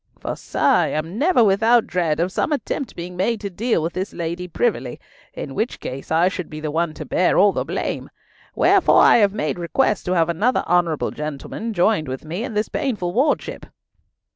[0.17, 3.93] For, sir, I am never without dread of some attempt being made to deal with
[3.93, 4.99] this lady privily,
[5.35, 8.09] in which case I should be the one to bear all the blame.
[8.55, 12.67] Wherefore I have made request to have another honourable gentleman joined with me in this
[12.67, 13.67] painful wardship."